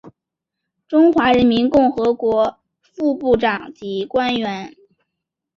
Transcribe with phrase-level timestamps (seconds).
[0.87, 4.75] 中华人民共和国副部长级官员。